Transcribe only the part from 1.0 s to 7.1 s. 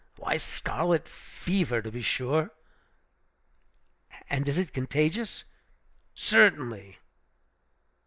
fever, to be sure." "And is it contagious?" "Certainly!"